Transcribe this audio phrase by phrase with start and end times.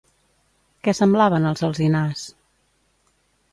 [0.87, 2.25] Què semblaven els alzinars?